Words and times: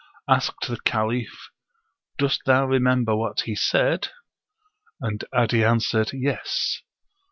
'"Asked 0.27 0.67
the 0.67 0.79
Caliph, 0.81 1.51
"Dost 2.17 2.41
thou 2.47 2.65
remember 2.65 3.15
what 3.15 3.41
he 3.41 3.53
said?" 3.55 4.07
And 4.99 5.23
'Adi 5.31 5.63
answered, 5.63 6.09
"Yes." 6.11 6.81